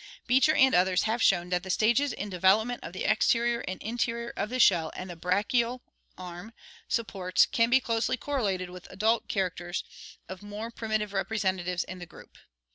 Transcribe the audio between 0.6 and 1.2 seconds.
others